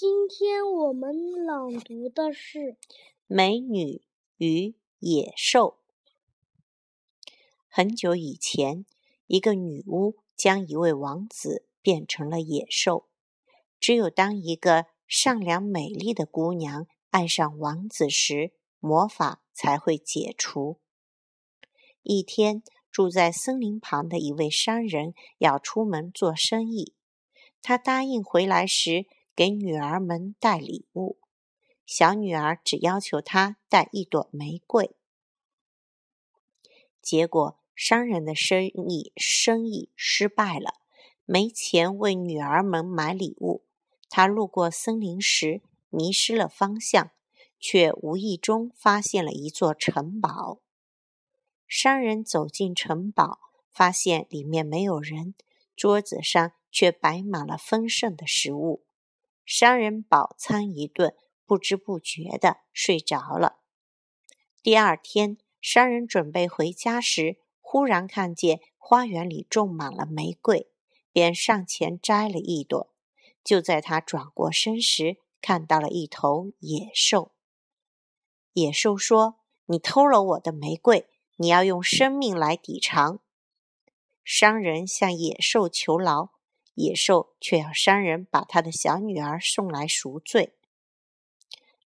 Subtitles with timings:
[0.00, 2.58] 今天我们朗读的是
[3.26, 4.04] 《美女
[4.36, 5.80] 与野兽》。
[7.66, 8.86] 很久以前，
[9.26, 13.08] 一个女巫将一位王子变成了野兽。
[13.80, 20.78] 只有当一个善良美丽的姑娘爱上王子时，魔法才会解除。
[22.04, 22.62] 一天，
[22.92, 26.94] 住在森林旁的一位商人要出门做生意，
[27.60, 29.06] 他答应回来时。
[29.38, 31.16] 给女儿们带礼物，
[31.86, 34.96] 小女儿只要求他带一朵玫瑰。
[37.00, 40.80] 结果，商人的生意生意失败了，
[41.24, 43.62] 没钱为女儿们买礼物。
[44.10, 47.12] 他路过森林时迷失了方向，
[47.60, 50.58] 却无意中发现了一座城堡。
[51.68, 53.38] 商人走进城堡，
[53.70, 55.36] 发现里面没有人，
[55.76, 58.82] 桌子上却摆满了丰盛的食物。
[59.50, 61.16] 商人饱餐一顿，
[61.46, 63.60] 不知不觉的睡着了。
[64.62, 70.70] 第二天，商人准备回家时，忽然看见花园里种满了玫瑰，
[71.12, 72.92] 便上前摘了一朵。
[73.42, 77.32] 就在他转过身时，看到了一头野兽。
[78.52, 81.06] 野兽说：“你偷了我的玫瑰，
[81.36, 83.20] 你要用生命来抵偿。”
[84.22, 86.32] 商人向野兽求饶。
[86.78, 90.54] 野兽却要商人把他的小女儿送来赎罪。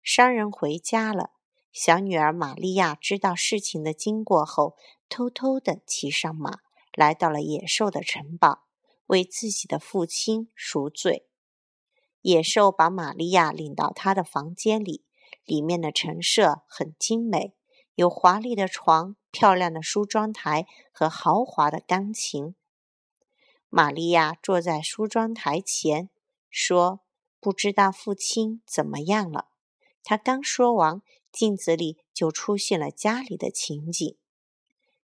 [0.02, 1.30] 商人回家了，
[1.72, 4.76] 小女儿玛利亚知道事情的经过后，
[5.08, 6.58] 偷偷的骑上马，
[6.92, 8.64] 来到了野兽的城堡，
[9.06, 11.26] 为自己的父亲赎罪。
[12.20, 15.06] 野兽把玛利亚领到他的房间里，
[15.46, 17.54] 里面的陈设很精美，
[17.94, 22.54] 有华丽的床、漂亮的梳妆台和豪华的钢琴。
[23.74, 26.10] 玛利亚坐在梳妆台前，
[26.50, 27.00] 说
[27.40, 29.48] ：“不知道父亲怎么样了。”
[30.04, 31.00] 她刚说完，
[31.32, 34.14] 镜子里就出现了家里的情景。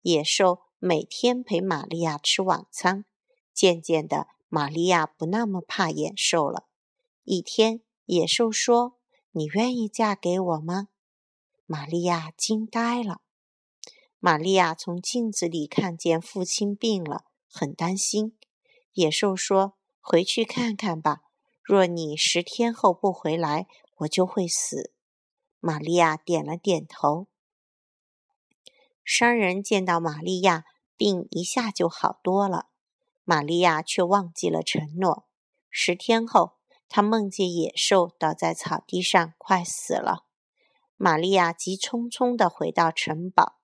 [0.01, 3.05] 野兽每天陪玛利亚吃晚餐，
[3.53, 6.65] 渐渐的，玛利亚不那么怕野兽了。
[7.25, 8.97] 一天，野兽说
[9.33, 10.89] ：“你愿意嫁给我吗？”
[11.69, 13.21] 玛利亚惊呆了。
[14.19, 18.39] 玛利亚从镜子里看见父亲病了，很担心。
[18.95, 21.23] 野兽说：“回去看看吧。
[21.63, 23.67] 若你十天后不回来，
[23.99, 24.93] 我就会死。”
[25.61, 27.27] 玛利亚点了点头。
[29.03, 30.65] 商人见到玛利亚，
[30.97, 32.67] 病一下就好多了。
[33.25, 35.27] 玛利亚却忘记了承诺。
[35.71, 36.53] 十天后，
[36.89, 40.25] 他梦见野兽倒在草地上，快死了。
[40.97, 43.57] 玛利亚急匆匆地回到城堡，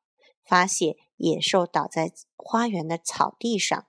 [0.43, 3.87] 发现野兽倒在花园的草地上。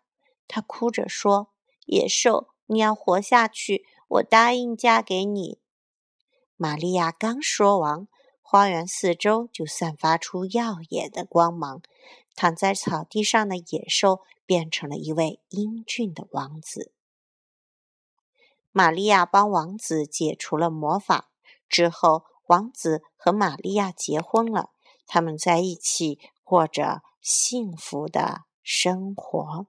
[0.54, 1.48] 他哭着说
[1.88, 5.60] ：“野兽，你要活下去，我答应嫁给你。”
[6.58, 8.06] 玛利亚刚说完，
[8.42, 11.82] 花园四周就散发出耀眼的光芒。
[12.36, 16.92] 躺在草地上的野兽变成了一位英俊的王子。
[18.72, 21.30] 玛利亚帮王子解除了魔法
[21.70, 24.72] 之后，王子和玛利亚结婚了。
[25.08, 29.68] 他们在一起过着幸福的生活。